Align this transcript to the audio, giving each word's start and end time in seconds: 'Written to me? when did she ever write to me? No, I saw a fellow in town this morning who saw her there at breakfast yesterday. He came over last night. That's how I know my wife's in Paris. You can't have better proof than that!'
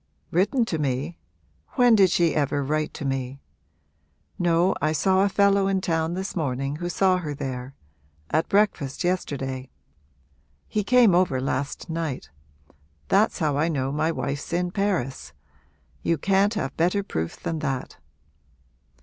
'Written 0.31 0.65
to 0.65 0.79
me? 0.79 1.19
when 1.73 1.93
did 1.93 2.09
she 2.09 2.33
ever 2.33 2.63
write 2.63 2.91
to 2.95 3.05
me? 3.05 3.39
No, 4.39 4.73
I 4.81 4.93
saw 4.93 5.21
a 5.23 5.29
fellow 5.29 5.67
in 5.67 5.79
town 5.79 6.15
this 6.15 6.35
morning 6.35 6.77
who 6.77 6.89
saw 6.89 7.17
her 7.17 7.35
there 7.35 7.75
at 8.31 8.49
breakfast 8.49 9.03
yesterday. 9.03 9.69
He 10.67 10.83
came 10.83 11.13
over 11.13 11.39
last 11.39 11.87
night. 11.87 12.31
That's 13.09 13.37
how 13.37 13.59
I 13.59 13.67
know 13.67 13.91
my 13.91 14.11
wife's 14.11 14.51
in 14.53 14.71
Paris. 14.71 15.33
You 16.01 16.17
can't 16.17 16.55
have 16.55 16.75
better 16.75 17.03
proof 17.03 17.39
than 17.39 17.59
that!' 17.59 17.97